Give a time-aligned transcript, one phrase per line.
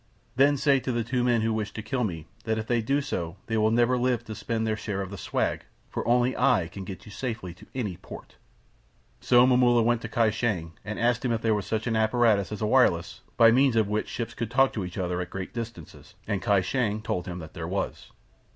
[0.35, 3.01] Then say to the two men who wish to kill me that if they do
[3.01, 6.69] so they will never live to spend their share of the swag, for only I
[6.69, 8.37] can get you safely to any port."
[9.19, 12.51] So Momulla went to Kai Shang and asked him if there was such an apparatus
[12.51, 15.53] as a wireless by means of which ships could talk with each other at great
[15.53, 18.11] distances, and Kai Shang told him that there was.